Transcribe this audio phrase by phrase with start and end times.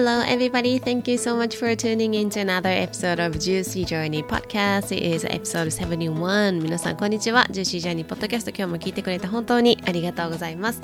[0.00, 0.78] Hello, everybody.
[0.78, 4.96] Thank you so much for tuning in to another episode of Juicy Journey Podcast.
[4.96, 6.62] It is episode 71.
[6.62, 7.46] 皆さん、こんにちは。
[7.50, 10.80] Juicy Journey Podcast 今日も聞いてくれて本当にありがとうございます。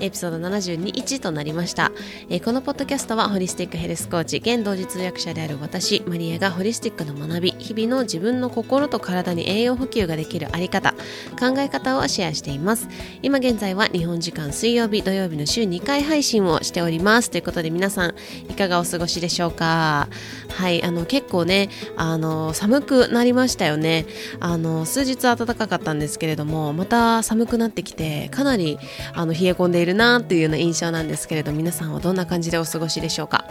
[0.00, 1.92] エピソード721となりました、
[2.28, 10.90] えー、このポッドキャストはホリスティックヘルスコーチ、現同時通訳者である私、マリエがホリスティックの学び、日々の自分の心と体に栄養補給ができるあり方、
[11.38, 12.88] 考え方をシェアしています。
[13.22, 17.30] 今現在は日本時間水曜日、土曜日の週2回配信をしております。
[17.30, 18.14] ということで皆さん、
[18.50, 20.08] いかがお過ごしでしょうか？
[20.48, 24.06] はいあの結構ねあの寒くなりましたよね。
[24.40, 28.78] あの数日暖かかったんですけれどもまた寒くなってきてかなり
[29.14, 33.44] あの冷え込んでいるなというような印象なんですけれど皆さんはどんな感じでお過ごしでしょうか？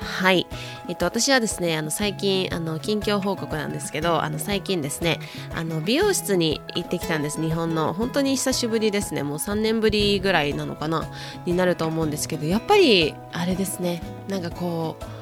[0.00, 0.46] はい
[0.88, 5.20] えっと私はですねあの最近あの近況報告なんですけどあの最近ですね
[5.54, 7.40] あの美容室に行ってきたんです。
[7.40, 7.92] 日本の。
[7.92, 9.22] 本当に久しぶりですね。
[9.22, 11.08] もう3年ぶりぐらいなのかな？
[11.46, 14.02] になると思うんですけどやっぱりあれですね。
[14.28, 15.18] なんかこう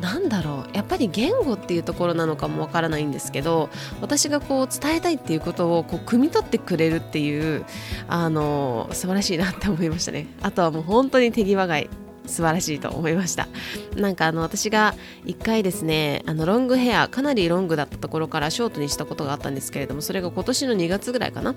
[0.00, 3.68] なんだろうやっぱり言語っていうところなのかもわからないんですけど
[4.00, 7.64] 私がこう伝えたいっていうことをこう汲み取ってくれるっていう
[8.06, 10.26] あの素晴らしいなって思いましたね。
[10.40, 11.90] あとはもう本当に手際がい
[12.26, 13.48] 素晴らしいと思いました。
[13.96, 14.94] なんかあの私が
[15.24, 21.54] 1回ですねあのロングヘアかなりロングだったところからショートにしたことがあったんですけれどもそれが今年の2月ぐらいかな。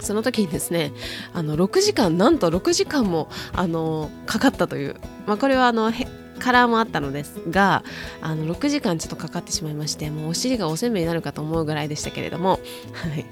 [0.00, 0.92] その時にですね
[1.34, 4.96] あの6時間なんと6時間もあのかかったという、
[5.30, 5.92] まあ、これはあの
[6.40, 7.84] カラーもあったのですが
[8.20, 12.58] あの6時間ちょっとかかってしまいましてもうお尻がおせんべいになるかと思うぐらいでしたけれども、
[12.92, 13.24] はい、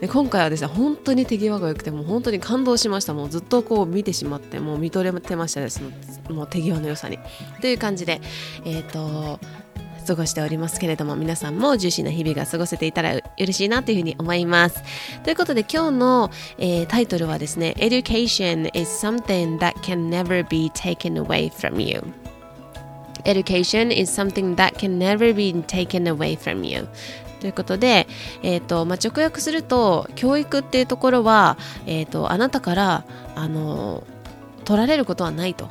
[0.00, 3.12] で今回はですね本当に手際が良くてもう本当に感動しました。
[3.12, 5.82] もうずっとこう見てしまってもう見とれてましたです。
[6.30, 7.18] もう手際の良さに。
[7.60, 8.22] という感じで
[8.64, 9.38] えっ、ー、と
[10.02, 14.82] 過ごしておりますけれども皆さんもジューシーな日々が過ごせていたら嬉しいなというふうに思います。
[15.22, 22.02] ということで今日の、えー、タイトルはですね Education is something that can never be taken away from you.
[23.24, 26.88] Education is something that can never be taken away from you.
[27.40, 28.06] ということで、
[28.42, 33.04] えーとまあ、直訳すると教育っていうところは、えーとあなたから
[33.34, 34.04] あの
[34.64, 35.68] 取られることはないと。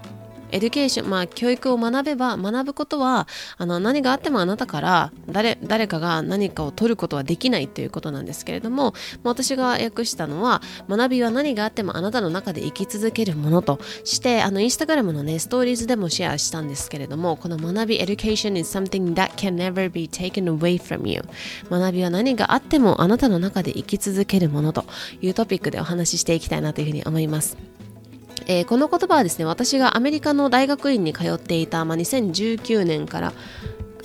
[0.51, 8.93] education、まあ、教育を学べば学ぶことはあの何があってもあなたから誰誰かが何かを取ることはできないということなんですけれども、まあ、
[9.29, 21.21] 私が訳したのは学びは何があってもあなたの中で生き続けるものとしてあのインスタグラムのねストーリーズでもシェアしたんですけれどもこの学び Education is something that can never be taken away from you
[21.69, 24.85] 学びは何があってもあなたの中で生き続けるものと
[25.21, 27.57] いうトピックでお話ししていきたいなというふうに思います。
[28.47, 33.33] えー、この言葉はですね私がアメリカの大学院に通っていた、まあ、2019年から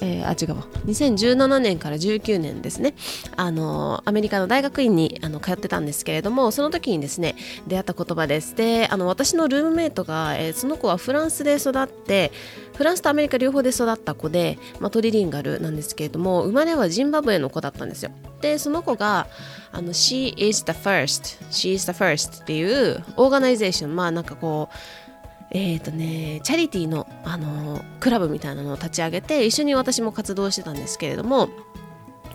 [0.01, 0.67] えー、あ違うわ。
[0.87, 2.95] 2017年から19年ですね。
[3.37, 7.37] あのアメリカの大学院にあの通ってたんですけれどもその時にですね
[7.67, 8.55] 出会った言葉です。
[8.55, 12.33] であの私のルームメイトが、えー、その子はフランスで育って
[12.75, 18.11] フランスとアメリカ両方で育った子で、まあ、トリリンガルなんですけれども生まれはジンバブエの子だったんですよ。
[18.41, 19.27] でその子が
[19.73, 21.39] あの She is the first.
[21.51, 23.97] She is the first っていうオーガナイゼーション。
[23.97, 25.06] まあなんかこう
[25.51, 31.49] えーとね、チャリティーの、あのクラブみたいなのを立ち上げて一緒に私も活動してたんですけれども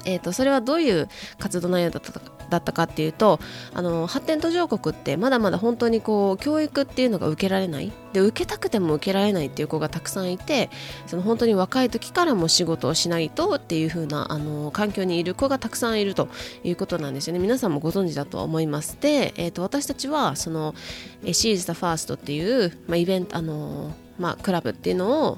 [0.05, 1.07] えーと、それはどういう
[1.39, 3.39] 活動内容だったかだったかっていうと
[3.73, 7.91] あの発展途上国ってまだまだ本当にこう教育っていうのが受けられない。
[8.11, 10.69] で受けたくても受けられないっていう子がたくさんいて
[11.07, 16.27] その本当に若い時からも仕事をしないとっていう風なあな環境にいる子がたくさんいると
[16.65, 17.39] いうことなんですよね。
[17.39, 18.97] 皆さんもご存知だとは思います。
[18.99, 20.75] で、えーと、私たちはその
[21.23, 25.37] 「She's the First」っていう、まあ、イベントあのまあ、クラブっていうのを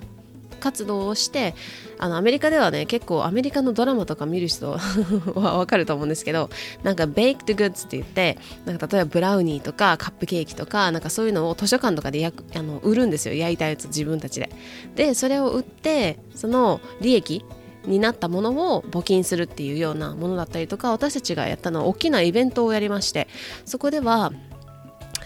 [0.64, 1.56] 活動をして
[2.00, 4.72] あのアメリカではね結構アメリカのドラマとか見る人
[5.36, 6.50] はわかると思うんですけど
[6.84, 13.36] なんかベイクドグッズって言ってなんか例えばブラウニーとかカップケーキとかなんかそういうのを図書館とかでやあの売るんですよ。
[13.36, 14.50] 焼いたやつ自分たちで。
[14.96, 17.44] でそれを売ってその利益
[17.86, 23.28] になったものを募金するっていうようなものだったりとか私たちがやったのは大きなイベントをやりまして
[23.66, 24.32] そこでは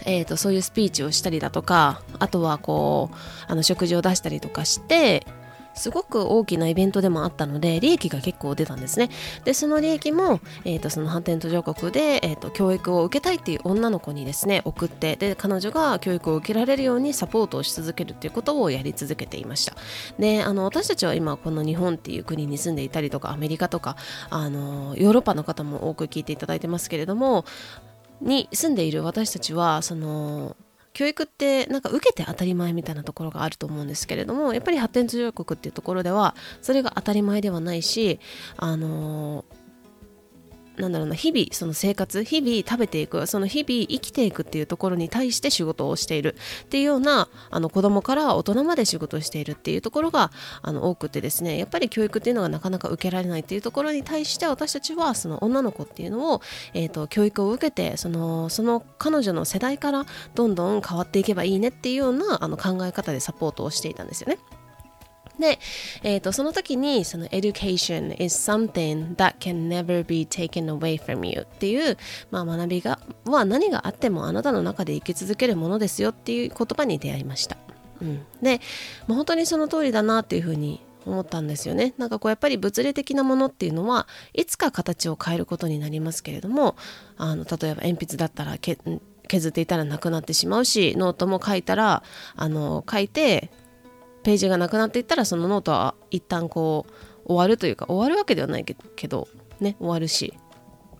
[0.04, 3.16] えーと、そういうスピーチをしたりだとかあとはこう
[3.46, 5.26] あの食事を出したりとかして
[5.78, 9.08] すごく大きなイベントでもあったので利益が結構出たんですね。
[9.44, 19.76] でその利益も、えーと、その発展途上国で、えーと、教育を受けたいっていう女の子にですね送ってで彼女が教育を受けられるようにサポートをし続けるっていうことをやり続けていました。
[20.18, 23.96] であの私たちは今この日本っていう国に住んでいたりとかアメリカとか
[24.30, 27.44] あのヨーロッパの方も多く聞いていただいてますけれども
[28.20, 30.56] に住んでいる私たちはその
[30.92, 38.18] 教育ってなんか受けて当たり前みたいなところがあると思うんですけれどもやっぱり発展途上国っていうところではそれが当たり前ではないし
[38.56, 39.44] あの
[40.78, 50.30] なんだろうな日々その生活日々食べていくその日々生きていくっていうところに対して仕事をしているっていうようなあの子供から大人まで仕事をしているっていうところが
[50.62, 56.42] あの多くてですねやっぱり教育っていうのがなかなか受けられないっていうところに対して私たちはその女の子っていうのを、
[56.74, 64.38] えーと、教育を受けてそのその彼女の世代からどんどん変わっていけばいいねっていうようなあの考え方でサポートをしていたんですよね。
[65.38, 65.58] で、
[66.02, 71.96] えーと、その時にその education is something that can never be taken away from you っていう、
[72.30, 77.56] まあ、学びがは何があってもあなたの中で生き続けるものですよっていう言葉に出会いました。
[78.00, 78.60] うん、で、
[79.06, 81.94] まあ、本当にその通りだなっていうふうに思ったんですよね。
[81.98, 86.76] なんかこうやっぱり物理的なものっていうのはいつか形を変えることになりますけれども
[87.16, 92.02] あの例えば鉛筆だったら削っていたらなくなってしまうしノートも書いたら
[92.36, 93.50] あの書いて
[94.22, 96.92] ページがなくなっていったらそのノートは一旦こう
[97.28, 99.28] 終わるというか終わるわけではないけど
[99.60, 100.34] ね終わるし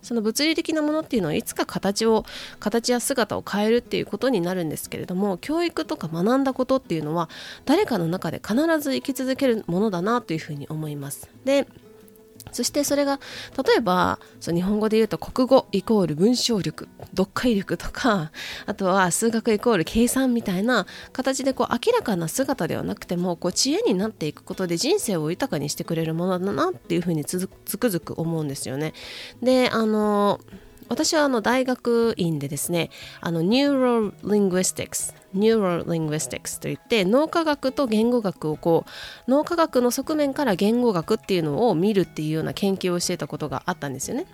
[0.01, 2.25] その物理的なものっていうのはいつか形を
[2.59, 7.29] 形や姿を変えるっていうことになるんですけれども教育とか学んだことっていうのは
[7.65, 11.29] 誰かの中で必ず生き続けるものだなというふうに思います。
[11.43, 11.67] で
[12.51, 13.19] そしてそれが
[13.67, 18.31] 例えばそ日本語で言うと国語イコール文章力読解力とか
[18.65, 28.93] あとは数学イコール計算みたいな形でこう明らかな姿ではなくてもこう知恵になっていくことで人生を豊かにしてくれるものだなっていうふうにつくづく思うんですよね。
[29.41, 30.39] であの
[30.89, 32.89] 私はあの大学院でですね
[33.21, 38.85] あの neurolinguistics neurolinguistics といって脳科学と言語学をこ
[39.27, 44.25] う脳科学の側面から言語学っていうのを見るっていうような研究をしてたことがあったんですよね。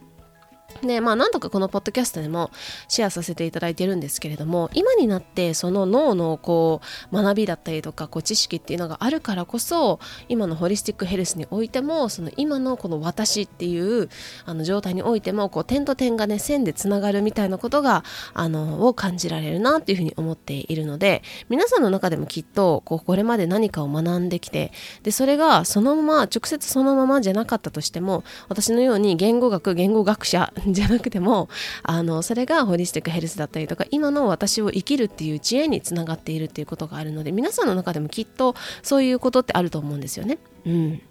[0.81, 2.51] でまあ何度かこのポッドキャストでも
[2.87, 6.81] シェアさせていただいてるんですけれども今になってその脳のこ
[7.11, 14.09] う学びだったりとかこう知識っていうのがあるからこそ今のホリスティックヘルスにおいてもその今のこの私っていう
[14.45, 18.03] あの状態においてもこう点と点がね線でつながるみたいなことが
[18.33, 24.71] あのを感じられるなっていうふうに思っているので皆さんの中でもきっとこうこれまで何かを学んできて
[25.03, 31.49] でそれがそのまま直接そのままじゃなかったとしても私のように言語学言語学者じゃなくても
[31.83, 40.37] あのそれがホリスティックヘルスだったりとか今の私を生きるっていう知恵につながっているっていうことがあるので皆さんの中でもきっとそういうことってあると思うんですよね。
[40.65, 41.01] うん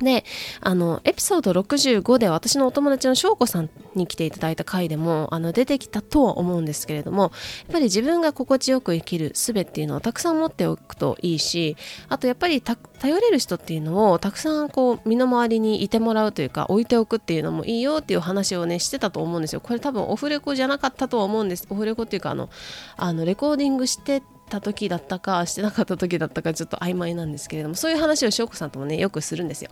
[0.00, 0.24] で
[0.60, 7.30] あのエピソード65で私のお友達の翔子さんに来ていただいた回でもあの出てきたとは思うんですけれどもやっ
[7.72, 11.76] ぱり自分が心地よく生きる術っていうのをたくさん持っておくといいし
[12.08, 12.76] あとやっぱり頼
[13.20, 19.60] れる人っていうのをたくさんこう身の回りにいてもらうというか置いておくっていうのもいいよっていう話をねしてたと思うんですよ。
[19.60, 21.66] これ多分オフレコじゃなかったとは思うんです。
[21.70, 22.48] オフレコっていうかあの
[22.96, 29.70] あのレコーディングしてた時だったかしてなかった時だったかちょっと曖昧なんですけれどもそういう話を翔子さんともねよくするんですよ。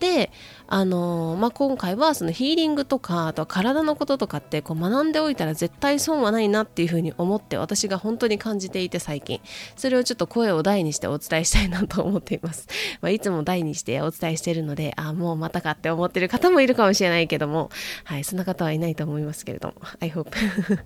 [0.00, 0.30] で
[0.66, 9.40] あの、まあ、今回はそのヒーリングとかあとは体のこととかってこう学んでおいたら絶対損はないなっていうふうに思って私が本当に感じていて最近
[9.76, 12.68] それをちょっと声を大にしてお伝えしたいなと思っています。
[13.00, 17.70] まあ、いつも大にしてお伝えしてるのであもうまたかって思ってる方もいるかもしれないけども。
[18.04, 19.74] はいそんな方はいないと思いますけれども。
[20.00, 20.30] I hope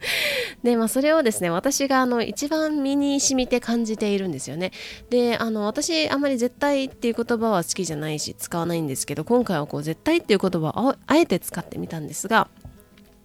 [0.63, 4.73] でまあそれをですね私があの一番身に染みて感じているんですよね。
[5.11, 12.49] であの私あまり絶対っていう言葉は好きじゃないし使わないんですけど今回はこう絶対っていう言葉をあえて使ってみたんですが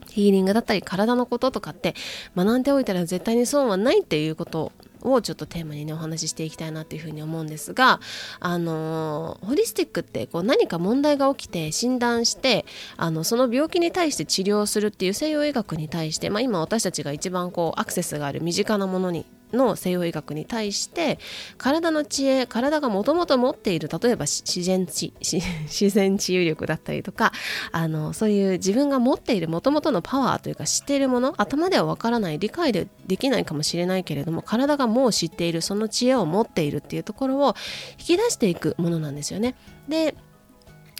[0.09, 1.95] ヒーリングだったり体のこととかって
[2.35, 4.71] 学んでおいたら絶対に損はないっていうこと
[5.01, 7.99] をちょっとテーマにねお話ししていきたいなっていうふうに思うんですが
[8.39, 12.65] あのホリスティックってこう何か問題が起きて診断して
[12.97, 21.19] あのその病気に対して治療するっていう西洋医学に対して、まあ、今私たちが一番こうアクセスがある身近なものにの西洋医学に対して
[21.57, 27.31] 体の知恵体がもともと持っている例えば自然治 自然治癒力だったりとか
[27.71, 37.55] あのそういう自分が持っているもともとのパワーというか知っているもの頭ではわからない理解でできないかもしれないけれども体がもう知っているその知恵を持っているっていうところを
[37.99, 39.55] 引き出していくものなんですよね。
[39.87, 40.15] で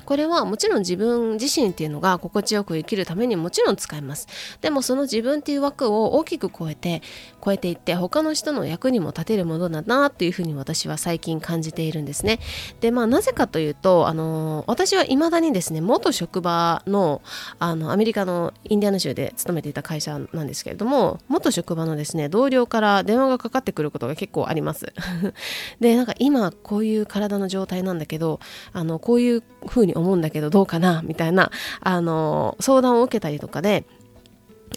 [0.06, 4.28] これはもちろん自分自身っていうのが心地よく生きるためにもちろん使えます。
[4.62, 7.02] でもその自分っていう枠を大きく超えて
[7.44, 12.40] 超えていって他の人の役にも立てるものだなっていうふうに私は最近感じているんですね。
[12.80, 17.22] でまあなぜかというとあの私は未だにですね元職場の
[17.60, 24.94] あのアメリカのインディアナ州で勤めていた会社なんですけれども元職場のですね同僚から電話がかかってくることが結構あります。
[25.80, 28.40] でなんか今こういう体の状態なんだけど
[28.72, 33.86] あのこういうふうに思うんだけどどうかなみたいなあの相談を受けたりとかで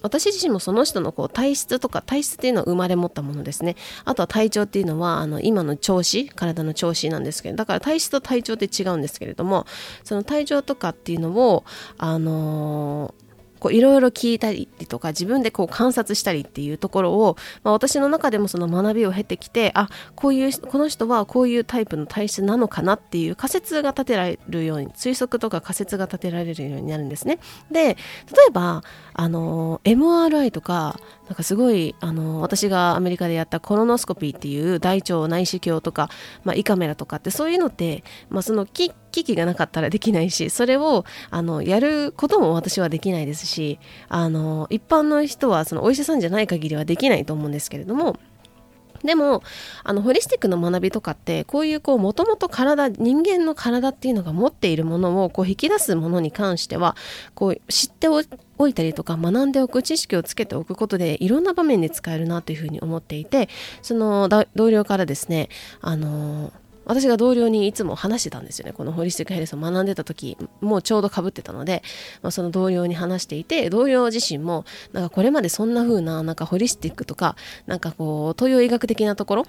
[0.02, 3.76] 私自身もその人のこう体質とか体質っていうのは生まれ持ったものですね。
[4.04, 9.66] あとは体調っていうのはあの今の調子体の調子なんですけどだから体質と体調って違うんですけれども
[10.04, 11.64] その体調とかっていうのを
[11.98, 13.25] あのー
[13.70, 27.38] いろいろ聞いたりとか自分でこう観察したりっていうところを、まあ、私の中でもその学びを経てきてあこういうこの人はこういうタイプの体質なのかなっていう仮説が立てられるように推測とか仮説が立てられるようになるんですね。
[27.70, 27.94] で例
[28.48, 28.82] えば
[29.18, 36.10] あの MRI とかなんかすごいあの私がアメリカでやったコロノスコピーっていう大腸内視鏡とか、
[36.44, 43.78] まあ、胃カメラとかってそういうのって、まあ、その機器がなかったらできないしそれをあのやることも私はできないですし
[44.10, 48.18] あの一般の人はそのお医者さんじゃない限りはできないと思うんですけれども
[49.04, 49.42] でも
[49.84, 56.96] あのホリスティックの学びとかってこういうこうもともと体人間の体っていうのが持っているものをこう引き出すものに関しては
[57.34, 63.48] こう知っておいたりとか学んでおく知識をつけておくことでいろんな場面で使えるなというふうに思っていて
[63.82, 65.48] その同僚からですね
[65.80, 66.52] あの
[66.86, 68.72] 私が同僚にいつも話してたんですよね。
[68.72, 71.82] このホリスティックヘルスを学んでた時もうちょうどかぶってたので、
[72.22, 79.46] まあ、その同僚に話していて同僚自身もなんかこれまでそんな風ななんかホリスティックとかなんかこう東洋医学的なところ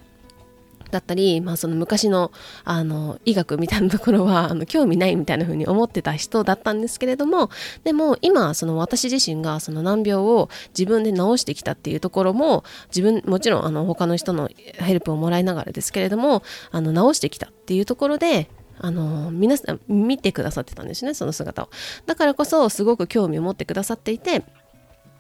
[0.91, 2.31] だったり、まあ、その昔の
[2.63, 7.49] あの医学みたいなところはあの興味ないみたいな風に思ってた人だったんですけれども
[7.83, 12.63] でも今その私自身がその難病を自分で治してきたっていうところも
[12.95, 21.69] 自分もちろんあの他の人のヘルプをもらいながらですけれどもあの治してきたっていうところであの皆さん見てくださってたんですねその姿を。
[22.05, 24.43] だからこそすごく興味を持ってくださっていて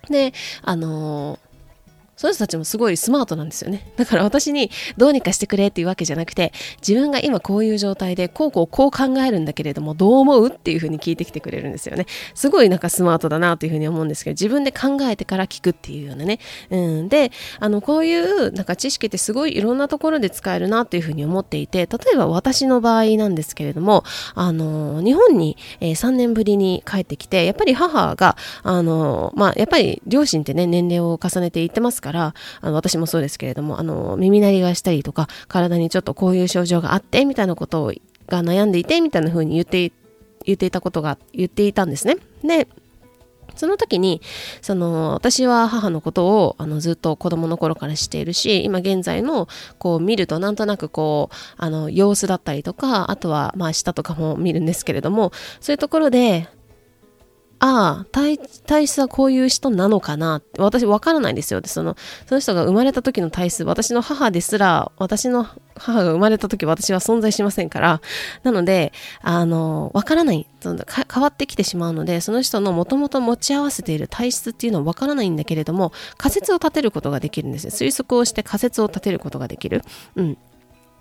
[0.09, 1.39] であの
[2.17, 3.91] その人たちもすごいスマートなんですよね。
[3.95, 6.51] だから私にどうにかしてくれっていうわけじゃなくて、
[6.85, 12.07] 自分が今こういう状態で、こうこうこう考えるんだけれども、どう思うっていうふうに聞いてきてくれるんですよね。
[12.33, 16.39] すごいなんかスマートだなというふうに思うんですけど、自分で考えてから聞くっていうようなね。
[16.71, 17.09] うん。
[17.09, 37.93] で、あの、こういうなんか知識ってすごいいろんなところで使えるなというふうに思っていて、例えば私の場合なんですけれども、あの、日本に、え、3年ぶりに帰ってきて、やっぱり母が、あの、まあ、やっぱり両親ってね、年齢を重ねていってますから、からあの私もそうですけれども、あの耳鳴りがしたりとか、体にちょっとこういう症状があって、みたいなことを
[38.27, 39.91] が悩んでいて、みたいな風に言って
[40.45, 42.15] 言っていたことが、言っていたんですね。
[42.43, 42.67] で、
[43.55, 44.21] その時に、
[44.61, 49.47] その、私は母のことを、あの、ずっと子供の頃から知っているし、今現在の、
[49.79, 56.47] こう、見るとなんとなくこう、あの、様子だったりとか、あとは、まあ、舌とかも見るんですけれども、そういうところで、
[57.59, 61.61] ああ、体、体質はこういう人なのかなって、私わからないんですよ。
[61.65, 61.95] その、
[62.27, 68.01] その人が生まれた時の体質、私の母ですら、私の母が生まれた時私は存在しませんから、
[68.43, 77.71] なので、あの、わからない、その変わってきてしまうので、その人のもともと持ち合わせている体質っていうのはわからないんだけれども、仮説を立てることができるんですよ。
[77.71, 79.81] 推測をして仮説を立てることができる。
[80.15, 80.37] うん。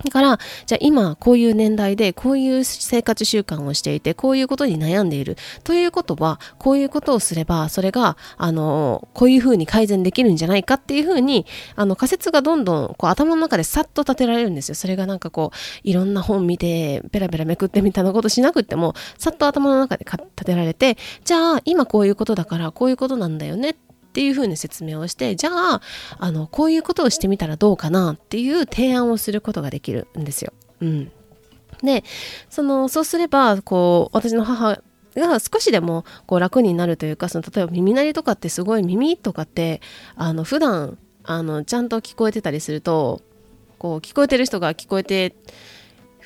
[0.04, 14.74] だから、じゃあ今こういう年代でこういう生活習慣をしていてこういうことに悩んでいるということはこういうことをすればそれがあのこういうふうに改善できるんじゃないかっていうふうにあの仮説がどんどんこう頭の中でさっと立てられるんですよ。
[14.74, 15.56] それがなんかこう
[15.88, 23.76] いろんな本見てペラペラめくってみたいなことしなくてもさっと頭の中で立てられてじゃあ今こういうことだからこういうことなんだよねっ
[24.16, 25.82] ていうふうに説明をしてじゃあ
[26.18, 30.54] あのこういうことをしてみたらどうかなっていう提案をすることができるんですよ。
[30.80, 31.12] うん、
[31.82, 32.02] で
[32.48, 34.80] そのそうすればこう私の母
[35.14, 39.82] が少しでもこう楽になるというかその例えば耳鳴りとかってすごい耳とかって
[40.14, 43.20] あの普段あのちゃんと聞こえてたりすると
[43.78, 45.34] こう聞こえてる人が聞こえて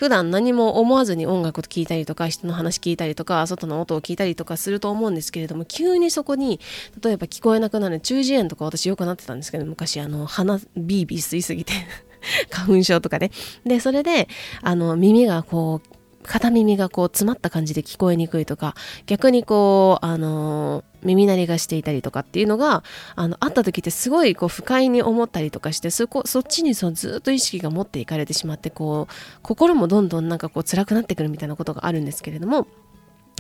[0.01, 6.59] 普段何も思わずに音楽聞いたりとか人の話聞いたりとか外の音を聞いたりとかすると思うんですけれども急にそこに
[7.05, 11.75] 例えば聞こえなくなる中耳炎とか私よくなってたんですけど昔あの鼻ビービー吸いすぎて
[12.49, 13.31] 花粉症とかね。
[13.67, 14.27] でそれで
[14.63, 15.90] あの耳がこう
[16.23, 18.75] 片耳がこう詰まった感じで聞こえにくいとか
[19.07, 22.85] 逆にこうあの耳鳴りがしていたりとかっていうのが
[23.17, 32.67] あの会った時ってすごいこう不快に思ったりとかしてそこそっちにそずっと意識が持っていかれてしまってこう心もどんどんなんかこう辛くなってくるみたいなことがあるんですけれども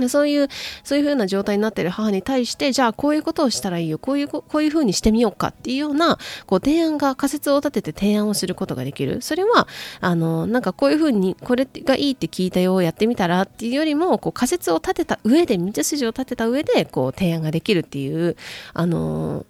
[0.08, 0.48] そういう、
[0.84, 9.22] そういう風な状態になっている母に対して、じゃあこういうことをしたらいいよ、こういう、こういう風にしてみようかっていうような、こう提案が、仮説を立てて提案をすることができる。
[9.22, 9.68] それは、
[10.00, 18.36] あの、なんかこういう風に、これがいいって聞いたよ、やってみたらっていうよりも、こう仮説を立てた上で、道筋を立てた上で、こう提案ができるっていう、
[18.74, 19.44] あの、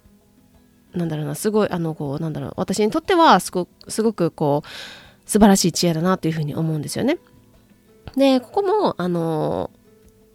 [0.93, 4.67] なんだろうな、すごい、あの、こう、なんだろう、私にとっては、すごすごく、こう、
[5.29, 7.17] 素晴らしい知恵だなというふうに思うんですよね。
[8.17, 9.71] で、ここも、あの、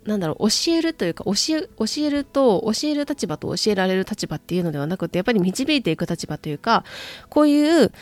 [0.07, 6.85] なんだろう教えるというか教え教えると教える立場と教えられる立場っていうのではなくてやっぱり導いていく立場というか
[7.29, 7.93] こういう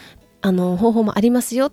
[0.43, 1.73] あの方法もありますよっ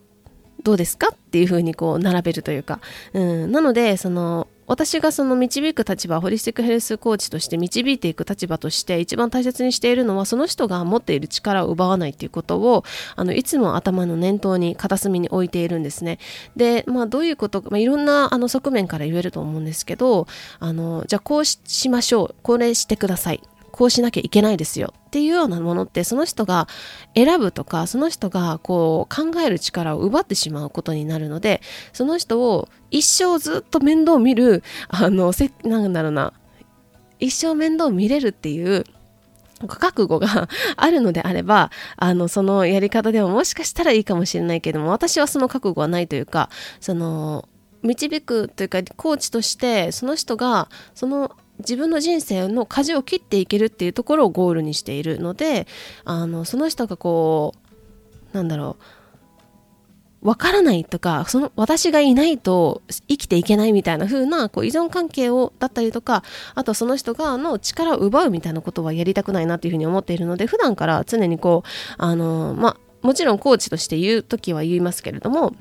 [0.63, 1.09] どうですか？
[1.13, 2.79] っていうふうにこう並べるというか、
[3.13, 12.85] うん、なのでその私がその導く立場ホリスティックヘルスコーチとして導いていく立場として一番大切にしているのはその人が持っている力を奪わないっていうことを
[13.17, 16.19] あのいつも頭の念頭に片隅に置いているんですね。
[16.55, 20.27] で、まあ、どういうことか、まあ、いろんなあの側面から言えると思うんですけど
[20.59, 22.35] あのじゃあこうしましょう。
[22.41, 23.41] これしてください。
[23.71, 24.93] こうしなきゃいけないですよ。
[25.07, 26.67] っていうようなものってその人が
[27.15, 31.61] 選ぶとかその人がこう考える力を奪ってしまうことになるので
[31.91, 36.33] その人を一生ずっと面倒見るあのせなんだろうな
[37.19, 38.85] 一生面倒見れるっていう
[39.67, 40.47] 覚悟が
[40.77, 46.49] あるのであればあのそのやり方でももしかしたらいいかもしれないけども私はその覚悟はないというか
[46.79, 47.47] その
[47.83, 55.67] 導くというかコーチとしてその人がその自分の人生の舵を切っていけるっていうところをゴールにしているので
[56.05, 57.53] あのその人がこ
[58.33, 58.83] うなんだろう
[60.21, 75.55] わからないとかその私がいないと生きていけないみたいな風なこう依存関係をだったりとかあとその人がの力を奪うみたいなことはやりたくないなというふうに思っているので普段から常にこうあのまあもちろんコーチとして言う時は言いますけれども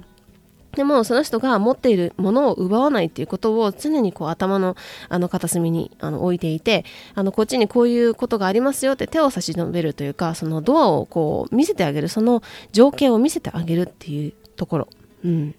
[0.75, 4.77] でもその人が持っているものを奪わないっていうことを常にこう頭の
[5.09, 6.85] あの片隅にあの置いていて
[7.15, 14.89] あのこっちにこういうことがありますよって手を差し伸べるというかそのドアをこう見せてあげるその条件を見せてあげるっていうところ、
[15.25, 15.55] うん、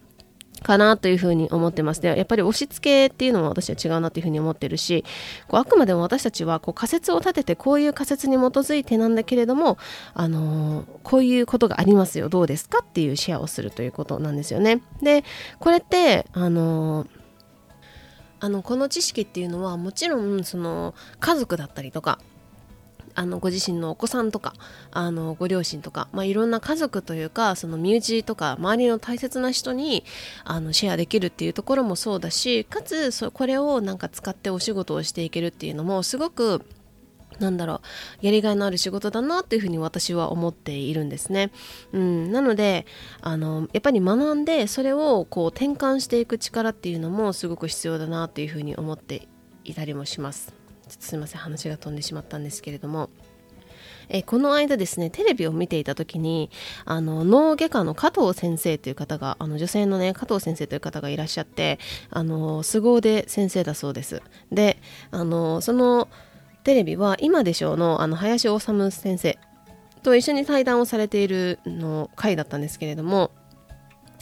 [0.62, 2.00] かなというふうに思ってます。
[2.00, 5.04] で、やっぱり押し付けっていうのも私は違うなというふうに思ってるし、
[5.48, 9.78] こうあくまでも私たちはこう仮説を立ててこういう仮説に基づいてなんだけれども、
[10.14, 14.82] あのー、こういうことがありますよ、どうですかっていうシェアをするということなんですよね。
[15.02, 15.24] で、
[15.58, 17.22] これって、あのー
[18.44, 22.18] あのこの知識っていうのはもちろんその家族だったりとか
[23.14, 24.54] あのご自身のお子さんとか
[24.90, 30.04] あのご両親とか、まあ、いろんな家族というかその身内とか周りの大切な人に
[30.44, 36.64] あのシェアできるっていうところもそうだしかつそこれをなんか使ってお仕事をしていけるっていうのもすごく
[37.38, 37.80] なんだろ
[38.22, 41.50] うやりがいのある仕事だなっていうふうに私は思っているんですね。
[41.92, 42.86] うん、なので
[43.20, 49.28] あのやっぱり学んでそれをこう転換していく力っていうのもすごく必要だなっていうふうに思って
[49.64, 50.61] いたりもします。
[51.02, 53.10] すいません話が飛んでしまったんですけれども。
[54.08, 56.50] えこの間ですねテレビを見ていた時に
[56.84, 61.78] あの脳外科の加藤先生という方があの女性のね加藤先生という方がいらっしゃって
[62.10, 64.22] あの凄腕先生だそうです。
[64.50, 64.78] で
[65.10, 66.08] あのその
[66.64, 69.38] テレビは今でしょうのあの林修先生
[70.02, 73.30] と一緒に対談をされているの回だったんですけれども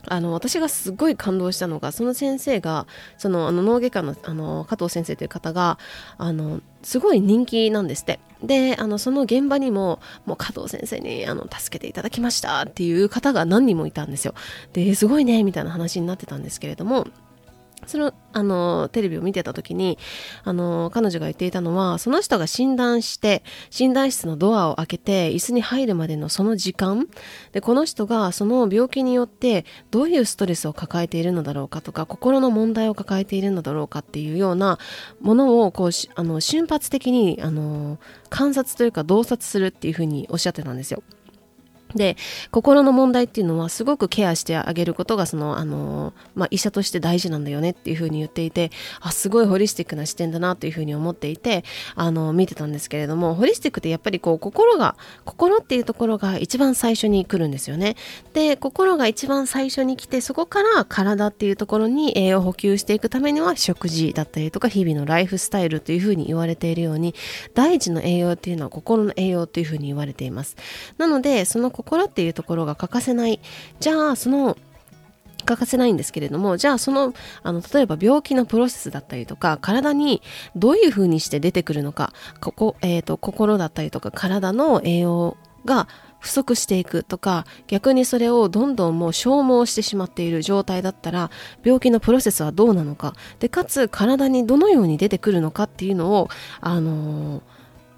[0.06, 2.86] あの私がすごい感動したのがその先生が
[3.18, 5.78] そのあの脳外科のあの加藤先生という方が
[6.18, 8.20] あのすごい人気なんですって。
[8.42, 14.34] であのその現場にももう加藤先生にあの助けていただきましたっていう方が何人もいたんですよ。
[14.72, 17.06] ですごいねみたいな話になってたんですけれども
[17.86, 19.98] そのあのテレビを見てた時に
[20.44, 27.08] あの彼女が言っていたのはその人が診断して診断室のドアを開けて椅子に入るまでのその時間
[27.52, 34.78] でこの人がその病気によってどういうストレスを抱えているのだろうかとか心の問題を抱えているのだろうかっていうような
[35.20, 41.02] ものをこうあの瞬発的にあの観察というか洞察するっていうふうにおっしゃってたんですよ。
[41.94, 42.16] で
[42.50, 57.96] 心の問題っていうのはすごくケアしてあげることがそのあの、まあ、医者として大事なんだよねっていうふうに言っていてあすごいホリスティックな視点だなというふうに思っていてあの見てたんですけれどもホリスティックってやっぱりこう心が心っていうところが一番最初に来るんですよね。
[58.32, 67.14] で心が一番最初に来てそこから体っていうところに栄養補給していくためには食事だったりとか日々のライフスタイルというふうに言われているように
[67.54, 70.56] 第一の栄養っていうのは心の栄養というふうに言われています。
[70.98, 73.40] なのでその心っていうところが欠かせない。
[73.80, 74.56] じゃあその
[75.44, 80.22] 欠かせないんですけれどもじゃあそのあの例えば病気のプロセスだったりとか体に
[80.54, 85.88] どういうふうにして出てくるのかここ、えーと、心だったりとか体の栄養が
[86.18, 91.30] 不足していくとか逆にそれをどんどんもう消耗してしまっている状態だったら
[91.64, 93.14] 病気のプロセスはどうなのか。
[93.38, 96.28] でかつ体にどのように出てくるのかっていうのを
[96.60, 97.42] あのー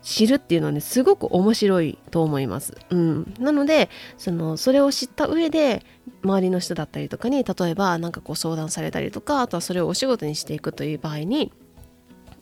[0.03, 2.77] 知るっていうのはねすごく面白いと思います。
[2.91, 3.89] うん、なので
[4.19, 5.85] そのそれを知った上で
[6.23, 11.53] 周りの人だったりとかに例えば何かこう相談されたりとかあとはそれをお仕事にしていくという場合に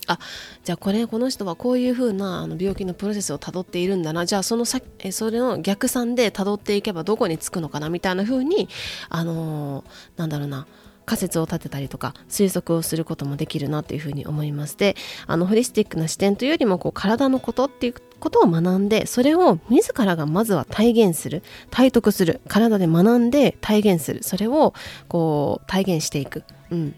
[0.07, 0.19] あ
[0.65, 4.27] じゃあこれこの人はこういう風なあな病気のプロセスをたどっているんだな。
[4.27, 8.69] じゃあそのさえそれの逆算でたどっていけばどこにつくのかなみたいな風に
[9.09, 9.85] あのー、
[10.17, 10.67] なんだろうな。
[11.07, 24.75] 仮説を立てたりとか推測をすることもできるなというふうに思いますであのホリスティックな視点というよりもこう体のことっていうことを学んでそれを自らがまずは体現する体得する体で学んで体現するそれを
[25.09, 26.95] こう体現していく、うん、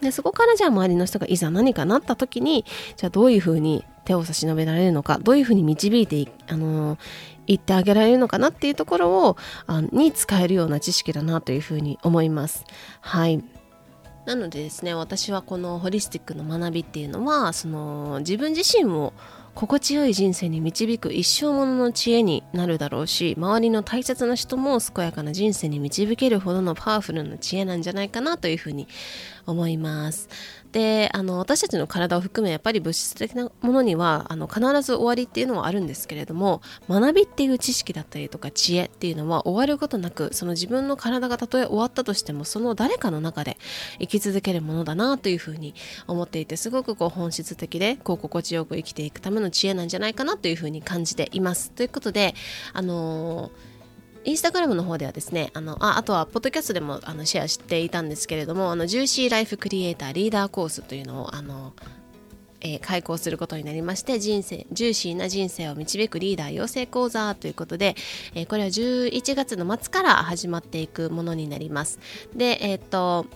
[0.00, 2.64] でそこからじゃあ周りの人がいざ何かなった時に
[2.96, 6.98] じゃあどういうふうに手を差し伸べられるのかどういうふうに導いてあの
[7.50, 9.36] 言ってあげられるのかなっていうところを
[9.66, 12.64] あに使えるような知識だなというふうに思います。
[13.00, 13.42] はい
[14.26, 19.12] なのでですね私はこのホリスティックの学びっていうのはその自分自身を
[19.54, 28.86] 心地よい人生に導く一生ものの知恵になるだろうし周りの大切な人も健やかな人生に導けるほどのパワフルな知恵なんじゃないかなというふうに
[29.46, 30.28] 思います。
[30.72, 43.58] であの私たちの体を含めやっぱり物質的なものにはあの必ず終わりっていうのはあるんですけれども学びっていう知識だったりとか知恵っていうのは終わることなくその自分の体がたとえ終わったとしてもその誰かの中で
[43.98, 45.74] 生き続けるものだなというふうに
[46.06, 51.72] 思っていてすごくこう本質的でこう心地よく生きていくための知恵なんじゃないかなというふうに感じています。
[51.72, 52.34] ということで
[52.72, 53.69] あのー
[54.24, 61.72] インスタグラムの方ではですね、あの、ああとは、ポッドキャストでもあのシェアしていたんですけれども、あの、ジューシーライフクリエイターリーダーコースというのを、あの、
[62.60, 67.96] えー、開講することになりまして人生ジューシーな人生を導くリーダー養成講座ということで、
[68.34, 71.98] えー、これは11月の末から始まっていくものになります。
[72.34, 73.26] でえっ、と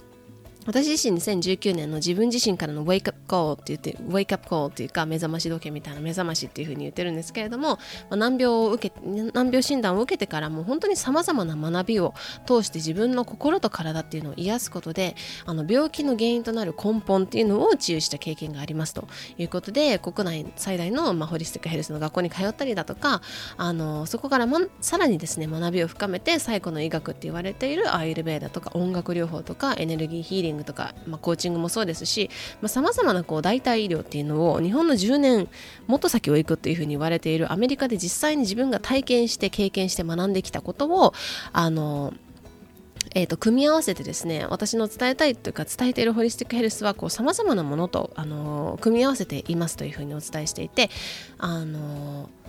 [0.66, 7.78] 私自身2019年の自分自身からの Wake Up Call って言って Wake Up Call っていうか目覚まし時計みたいな目覚ましっていうふうに言ってるんですけれども、ま
[8.10, 12.14] あ、難病を受け難病診断を受けてからもう本当にさまざまな学びを
[12.46, 19.06] 通して自分の心と体っていうのを癒すことであの病気の原因となる根本っていうのを治癒した経験がありますと。
[19.38, 23.20] いうことで国内最大の、まあ、ホリスティックヘルスの学校に通ったりだとか
[23.56, 32.30] あのそこから、ま、さらにですね学びを深めて最古の医学って言われているアイルベーダとか音楽療法とかエネルギーヒーリングングとか、まあ、コーチングもそうですし
[32.66, 35.48] さまざ、まなこう代替医療っていうのを日本の10年
[35.86, 41.12] もっと先を行くっていうふうに言われているアメリカで実際に自分が体験して経験して学んできたことを
[41.52, 42.14] あの
[43.16, 50.90] えーと、組み合わせてですね私の伝えたいというか伝えているホリスティックヘルスはさまざまなものと、あのー、組み合わせていますというふうにお伝えしていて、
[51.38, 52.43] あのー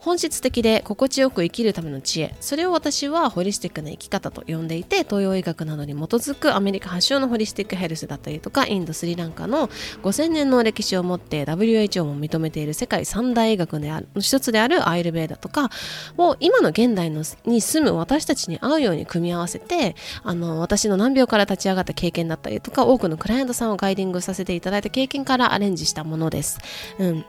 [0.00, 9.68] 本質的で心地よく生きるための知恵それを私はホリスティックな生き方と呼んでいて東洋医学などに基づくアメリカ発祥のホリスティックヘルスだったりとかインドスリランカの
[10.02, 15.70] 5000年の歴史を持って WHO も認めている世界三大医学である一つであるアイルベーダとか
[16.16, 26.58] を今の現代のに住む私たちに合うように組み合わせてあの私の難病から立ち上がった経験だったりとか多くのクライアントさんをガイディングさせていただいた経験からアレンジしたものです。
[26.98, 27.24] うん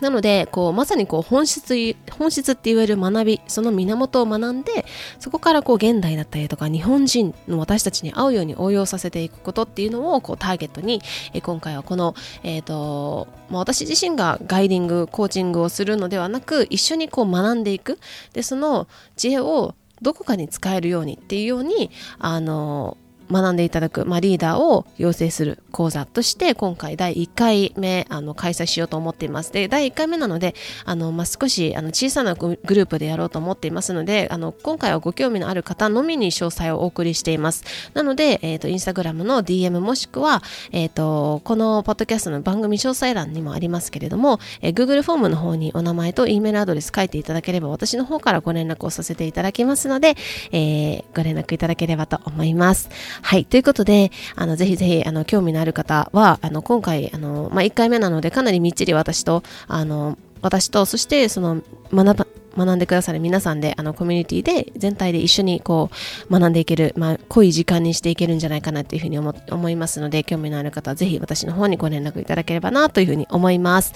[0.00, 1.74] なのでこうまさにこう本質
[2.10, 4.84] 本質って言える学びその源を学んで
[5.20, 11.00] そこからこう現代だったりとか日本人の私たちに合うように応用させていくことっていうのをこうターゲットに、
[11.32, 17.98] え今回はこの、えーとまあ、私自身がガイディングコーチングをするのではなく一緒にこう学んでいく。
[18.32, 22.96] でその知恵をどこかに使えるようにっていうようにあの
[23.30, 29.52] 学んでいただく、まあ、リーダーを養成する講座として今回第1回目あの開催しようと思っています。
[29.52, 30.54] で第1回目なので
[30.84, 37.64] あの、まあ、少しあの小さなグループでやろうと思っていますのであの今回はご興味のある方のみに詳細をお送りしています。
[37.94, 50.16] なので、えーと、インスタグラムの DM もしくは、えーと、このポッドキャストの番組詳細欄にもありますけれども、えー、Google フォームの方にお名前と E メールアドレス書いていただければ私の方からご連絡をさせていただきますので、
[50.52, 52.90] えー、ご連絡いただければと思います。
[53.20, 53.44] はい。
[53.44, 65.90] ということで、あの、ぜひぜひ、あの、興味のある方は、あの、今回、あの、まあ、1回目なので、かなりみっちり私と、あの、私と、そして、その、学ば、学んでくださる皆さんで、あの、コミュニティで、全体で一緒に、こ
[66.28, 73.94] う、学んでいける、まあ、濃い時間にしていけるんじゃないかなというふうに思思いますので、興味のある方は、ぜひ私の方にご連絡いただければな、というふうに思います。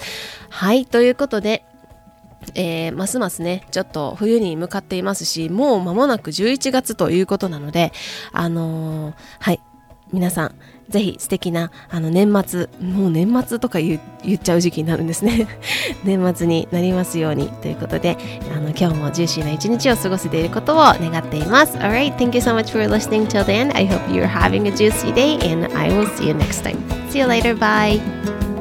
[0.49, 1.63] はい、ということで、
[2.55, 7.91] えー、ますますね、ちょっと冬に向かっていますし、もう間もなく11月ということなので、
[8.31, 9.61] あのー、はい、
[10.11, 10.55] 皆さん、
[10.89, 15.47] ぜひ素敵なあの年末、もう年末とか言っちゃう時期になるんですね。
[16.05, 18.17] 年末になりますようにということで、
[18.55, 21.77] あの今日もジューシーな一日を過ごせていることを願っています。
[21.77, 23.75] Alright, thank you so much for listening till the end.
[23.75, 26.77] I hope you're having a juicy day and I will see you next time.
[27.09, 27.53] See you later.
[27.53, 28.56] Bye.